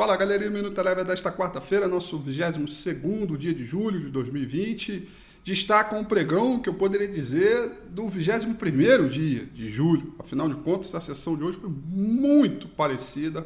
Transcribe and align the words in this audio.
Fala 0.00 0.16
galerinha, 0.16 0.50
Minuto 0.50 0.80
Leve 0.80 1.04
desta 1.04 1.30
quarta-feira, 1.30 1.86
nosso 1.86 2.18
22 2.18 3.38
dia 3.38 3.52
de 3.52 3.62
julho 3.62 4.00
de 4.00 4.08
2020. 4.08 5.06
Destaca 5.44 5.94
um 5.94 6.02
pregão 6.02 6.58
que 6.58 6.70
eu 6.70 6.72
poderia 6.72 7.06
dizer 7.06 7.70
do 7.90 8.08
21 8.08 9.08
dia 9.10 9.44
de 9.44 9.68
julho. 9.68 10.14
Afinal 10.18 10.48
de 10.48 10.54
contas, 10.54 10.94
a 10.94 11.02
sessão 11.02 11.36
de 11.36 11.44
hoje 11.44 11.58
foi 11.58 11.68
muito 11.68 12.66
parecida 12.66 13.44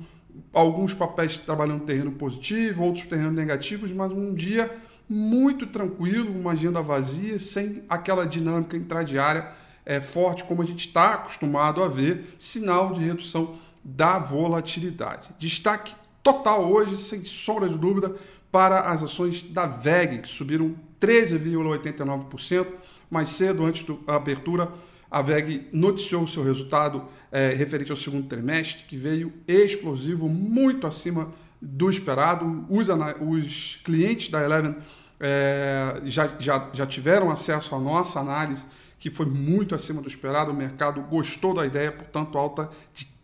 alguns 0.54 0.94
papéis 0.94 1.38
trabalhando 1.38 1.86
terreno 1.86 2.12
positivo, 2.12 2.84
outros 2.84 3.06
terreno 3.06 3.32
negativos, 3.32 3.92
mas 3.92 4.12
um 4.12 4.34
dia 4.34 4.70
muito 5.10 5.68
tranquilo, 5.68 6.32
uma 6.32 6.52
agenda 6.52 6.82
vazia, 6.82 7.40
sem 7.40 7.84
aquela 7.88 8.26
dinâmica 8.26 8.76
intradiária 8.76 9.52
é, 9.86 10.02
forte 10.02 10.44
como 10.44 10.62
a 10.62 10.66
gente 10.66 10.86
está 10.86 11.14
acostumado 11.14 11.82
a 11.82 11.88
ver, 11.88 12.36
sinal 12.38 12.94
de 12.94 13.06
redução 13.06 13.58
da 13.84 14.20
volatilidade. 14.20 15.30
Destaque 15.40 15.96
total 16.28 16.70
hoje, 16.70 16.98
sem 16.98 17.24
sombra 17.24 17.70
de 17.70 17.78
dúvida, 17.78 18.14
para 18.52 18.82
as 18.82 19.02
ações 19.02 19.44
da 19.44 19.66
VEG, 19.66 20.20
que 20.20 20.28
subiram 20.28 20.76
13,89%. 21.00 22.68
Mais 23.10 23.30
cedo, 23.30 23.66
antes 23.66 23.86
da 24.06 24.16
abertura, 24.16 24.70
a 25.10 25.22
VEG 25.22 25.70
noticiou 25.72 26.28
seu 26.28 26.44
resultado 26.44 27.06
é, 27.32 27.54
referente 27.54 27.92
ao 27.92 27.98
segundo 27.98 28.28
trimestre, 28.28 28.84
que 28.84 28.98
veio 28.98 29.32
explosivo, 29.48 30.28
muito 30.28 30.86
acima 30.86 31.32
do 31.62 31.90
esperado. 31.90 32.66
Os, 32.70 32.90
os 33.22 33.80
clientes 33.86 34.30
da 34.30 34.44
Eleven 34.44 34.76
é, 35.22 36.02
já, 36.04 36.30
já, 36.40 36.70
já 36.74 36.86
tiveram 36.86 37.32
acesso 37.32 37.74
à 37.74 37.80
nossa 37.80 38.20
análise, 38.20 38.66
que 39.00 39.10
foi 39.10 39.26
muito 39.26 39.74
acima 39.74 40.02
do 40.02 40.10
esperado. 40.10 40.52
O 40.52 40.54
mercado 40.54 41.00
gostou 41.04 41.54
da 41.54 41.66
ideia, 41.66 41.90
portanto, 41.90 42.38
alta 42.38 42.70
de 42.94 43.17